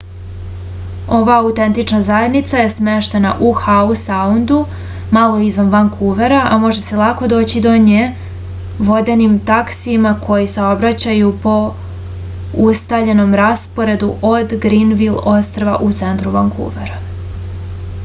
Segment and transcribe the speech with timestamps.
[1.15, 4.61] ova autentična zajednica je smeštena u hau saundu
[5.17, 8.05] malo izvan vankuvera a može se lako doći do nje
[8.87, 11.55] vodenim taksijima koji saobraćaju po
[12.71, 16.99] ustaljenom rasporedu od granvil ostrva u centru vankuvera